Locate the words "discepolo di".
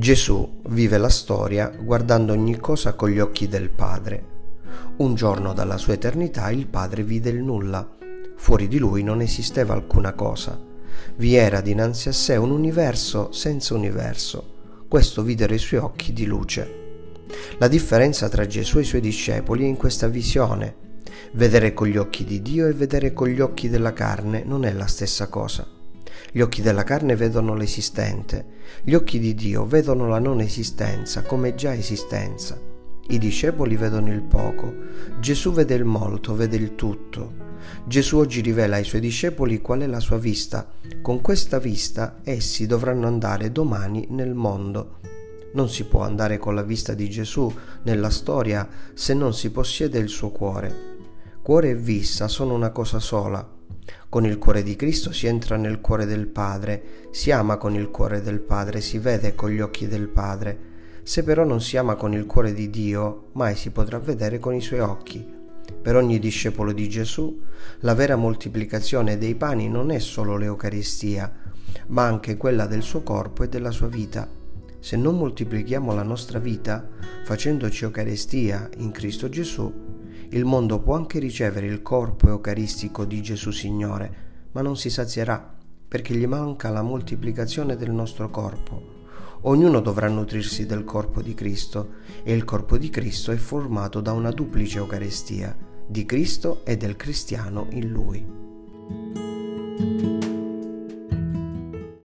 66.18-66.88